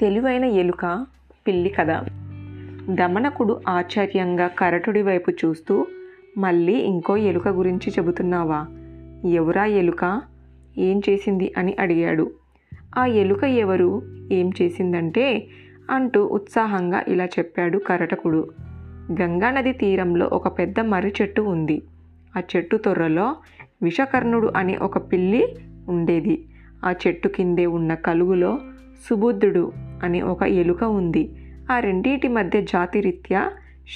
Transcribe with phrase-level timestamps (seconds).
[0.00, 1.06] తెలివైన ఎలుక
[1.46, 1.86] పిల్లి కథ
[2.90, 5.86] దమనకుడు ఆశ్చర్యంగా కరటుడి వైపు చూస్తూ
[6.38, 8.66] మళ్ళీ ఇంకో ఎలుక గురించి చెబుతున్నావా?
[9.28, 10.22] ఎవరా ఎలుక?
[10.78, 11.54] ఏం చేసింది?
[11.56, 12.30] అని అడిగాడు.
[12.98, 14.02] ఆ ఎలుక ఎవరు?
[14.32, 15.46] ఏం చేసిందంటే
[15.90, 18.48] అంటూ ఉత్సాహంగా ఇలా చెప్పాడు కరటకుడు.
[19.22, 21.82] గంగానది తీరంలో ఒక పెద్ద మర్రి చెట్టు ఉంది.
[22.36, 23.36] ఆ చెట్టు తొర్రలో
[23.82, 25.56] విషకర్ణుడు అనే ఒక పిల్లి
[25.88, 26.44] ఉండేది.
[26.84, 28.58] ఆ చెట్టు కిందే ఉన్న కలుగులో
[29.10, 31.30] సుబుద్ధుడు అనే ఒక ఎలుక ఉంది.
[31.72, 33.50] ఆ రెండింటి మధ్య జాతిరీత్యా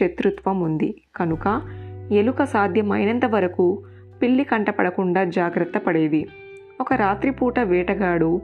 [0.00, 1.62] శత్రుత్వం ఉంది కనుక
[2.12, 3.82] ఎలుక సాధ్యమైనంత వరకు
[4.22, 6.26] పిల్లి కంటపడకుండా జాగ్రత్త పడేది.
[6.80, 8.40] ఒక రాత్రిపూట వేటగాడు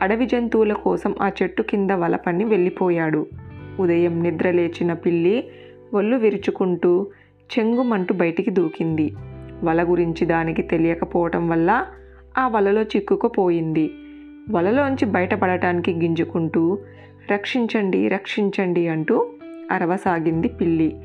[0.00, 3.26] అడవి జంతువుల కోసం ఆ చెట్టు కింద వలపని వెళ్ళిపోయాడు.
[3.80, 5.48] ఉదయం నిద్రలేచిన పిల్లి
[5.94, 7.06] ఒళ్ళు విరుచుకుంటూ
[7.58, 9.14] చెంగుమంటూ బయటికి దూకింది.
[9.64, 11.86] వల గురించి దానికి తెలియకపోవటం వల్ల
[12.38, 13.90] ఆ వలలో చిక్కుకుపోయింది.
[14.50, 16.78] వలలోంచి బయటపడటానికి గింజుకుంటూ
[17.32, 19.28] రక్షించండి రక్షించండి అంటూ
[19.70, 20.96] అరవసాగింది పిల్లి.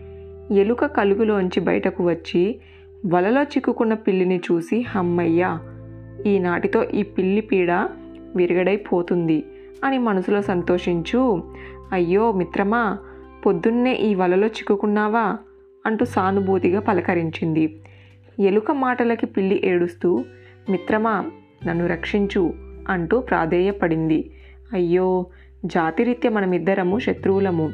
[0.52, 2.60] ఎలుక కలుగులోంచి బయటకు వచ్చి
[3.06, 5.60] వలలో చిక్కుకున్న పిల్లిని చూసి హమ్మయ్యా
[6.26, 7.72] ఈనాటితో ఈ పిల్లి పీడ
[8.36, 9.44] విరగడైపోతుంది
[9.84, 11.44] అని మనసులో సంతోషించు.
[11.92, 12.98] అయ్యో మిత్రమా
[13.46, 15.38] పొద్దున్నే ఈ వలలో చిక్కుకున్నావా?
[15.86, 17.82] అంటూ సానుభూతిగా పలకరించింది.
[18.40, 20.24] ఎలుక మాటలకి పిల్లి ఏడుస్తూ
[20.70, 21.26] మిత్రమా
[21.66, 22.54] నన్ను రక్షించు
[22.90, 24.32] అంటూ ప్రాధేయపడింది.
[24.74, 25.26] అయ్యో
[25.66, 27.72] జాతిరీత్య మనమిద్దరము శత్రువులము.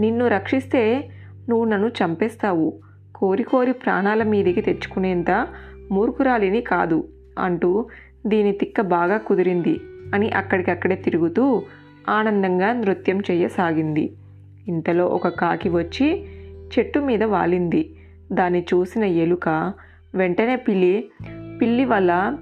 [0.00, 1.08] నిన్ను రక్షిస్తే
[1.48, 2.72] నువ్వు నన్ను చంపేస్తావు.
[3.14, 5.48] కోరి కోరి ప్రాణాల మీదికి తెచ్చుకునేంత
[5.92, 7.08] మూర్ఖురాలిని కాదు
[7.38, 7.86] అంటూ
[8.26, 9.80] దీని తిక్క బాగా కుదిరింది
[10.14, 11.62] అని అక్కడికక్కడే తిరుగుతూ
[12.08, 14.12] ఆనందంగా నృత్యం చేయసాగింది.
[14.68, 16.24] ఇంతలో ఒక కాకి వచ్చి
[16.78, 17.96] చెట్టు మీద వాలింది.
[18.32, 19.72] దాన్ని చూసిన ఎలుక
[20.14, 21.10] వెంటనే పిల్లి
[21.62, 22.36] పిల్లి వల్ల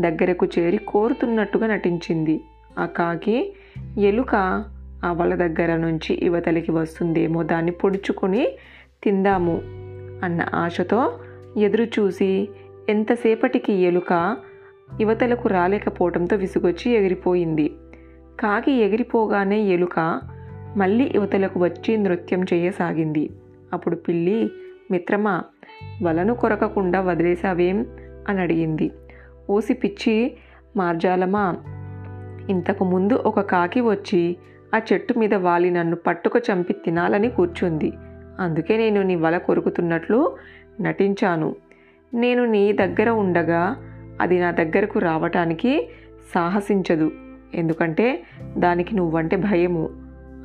[0.00, 2.40] దగ్గరకు చేరి కోరుతున్నట్టుగా నటించింది.
[2.78, 3.52] ఆ కాకి
[3.98, 4.34] ఎలుక
[5.04, 8.48] ఆ వల దగ్గర నుంచి యువతలికి వస్తుందేమో దాన్ని పొడుచుకొని
[9.04, 9.60] తిందాము
[10.24, 11.18] అన్న ఆశతో
[11.56, 12.48] ఎదురు చూసి
[12.88, 14.36] ఎంతసేపటికి ఎలుక
[15.00, 17.68] యువతలకు రాలేకపోవడంతో విసుగొచ్చి ఎగిరిపోయింది.
[18.40, 20.20] కాకి ఎగిరిపోగానే ఎలుక
[20.76, 23.30] మళ్ళీ యువతలకు వచ్చి నృత్యం చేయసాగింది.
[23.72, 24.50] అప్పుడు పిల్లి
[24.90, 25.42] మిత్రమా
[26.02, 27.86] వలను కొరకకుండా వదిలేసావేం
[28.28, 28.90] అని అడిగింది.
[29.50, 30.36] ఓసి పిచ్చి
[30.76, 31.56] మార్జాలమా?
[32.50, 34.36] ఇంతకు ముందు ఒక కాకి వచ్చి
[34.74, 37.92] ఆ చెట్టు మీద వాలి నన్ను పట్టుకు చంపి తినాలని కూర్చుంది.
[38.40, 40.36] అందుకే నేను నీ వల కొరుకుతున్నట్లు
[40.80, 41.56] నటించాను.
[42.14, 43.76] నేను నీ దగ్గర ఉండగా
[44.20, 45.88] అది నా దగ్గరకు రావటానికి
[46.34, 47.10] సాహసించదు.
[47.54, 48.22] ఎందుకంటే
[48.58, 49.90] దానికి నువ్వంటే భయము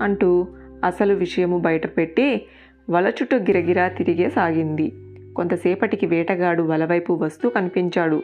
[0.01, 0.47] అంటూ
[0.83, 2.45] అసలు విషయము బయటపెట్టి
[2.89, 4.93] వల చుట్టూ గిరగిరా తిరిగే సాగింది.
[5.35, 8.23] కొంతసేపటికి వేటగాడు వలవైపు వస్తూ కనిపించాడు.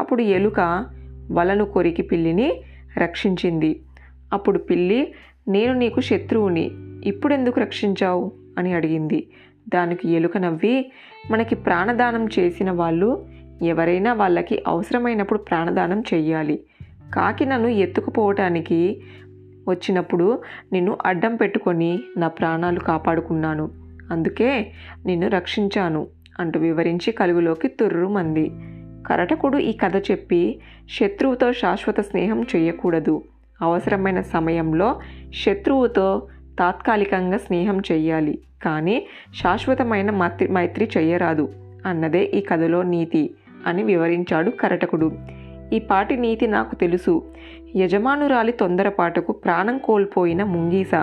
[0.00, 0.86] అప్పుడు ఎలుక
[1.32, 2.62] వలను కొరికి పిల్లిని
[2.98, 3.82] రక్షించింది.
[4.32, 5.12] అప్పుడు పిల్లి
[5.48, 6.70] నేను నీకు శత్రువుని
[7.04, 8.32] ఇప్పుడెందుకు రక్షించావు?
[8.58, 9.28] అని అడిగింది.
[9.68, 10.92] దానికి ఎలుక నవ్వి
[11.30, 13.26] మనకి ప్రాణదానం చేసిన వాళ్ళు
[13.62, 16.64] ఎవరైనా వాళ్ళకి అవసరమైనప్పుడు ప్రాణదానం చెయ్యాలి.
[17.14, 19.02] కాకి నన్ను ఎత్తుకుపోవటానికి
[19.68, 20.42] వచ్చినప్పుడు
[20.72, 23.70] నిన్ను అడ్డం పెట్టుకొని నా ప్రాణాలు కాపాడుకున్నాను.
[24.10, 24.72] అందుకే
[25.06, 26.06] నిన్ను రక్షించాను
[26.40, 28.50] అంటూ వివరించి కలుగులోకి తుర్రుమంది.
[29.06, 30.60] కరటకుడు ఈ కథ చెప్పి
[31.00, 33.22] శత్రువుతో శాశ్వత స్నేహం చేయకూడదు.
[33.62, 35.00] అవసరమైన సమయంలో
[35.34, 36.26] శత్రువుతో
[36.58, 38.38] తాత్కాలికంగా స్నేహం చెయ్యాలి.
[38.62, 39.06] కానీ
[39.42, 41.52] శాశ్వతమైన మైత్రి మైత్రి చేయరాదు
[41.86, 43.34] అన్నదే ఈ కథలో నీతి
[43.66, 45.12] అని వివరించాడు కరటకుడు.
[45.72, 47.24] ఈ పాటి నీతి నాకు తెలుసు.
[47.76, 50.94] యజమానురాలి తొందరపాటుకు ప్రాణం కోల్పోయిన ముంగీస.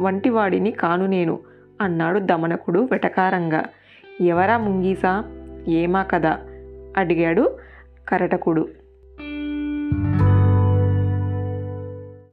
[0.00, 1.38] వంటివాడిని కాను నేను
[1.80, 3.64] అన్నాడు దమనకుడు వెటకారంగా.
[4.20, 5.24] ఎవరా ముంగీసా?
[5.68, 6.38] ఏమా కదా
[6.96, 7.58] అడిగాడు
[8.08, 8.68] కరటకుడు.